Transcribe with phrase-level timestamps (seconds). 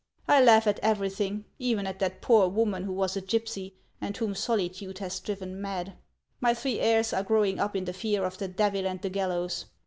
[0.27, 4.33] I laugh at everything, even at that poor woman who was a gypsy, and whom
[4.33, 5.93] solitude has driven mad.
[6.39, 9.65] My three heirs are growing up in the fear of the Devil and the gallows.